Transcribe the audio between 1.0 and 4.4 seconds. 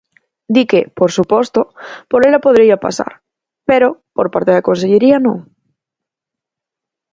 suposto, por ela podería pasar, pero, por